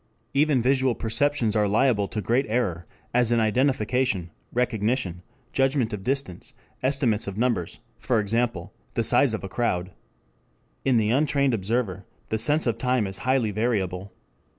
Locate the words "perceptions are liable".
0.95-2.07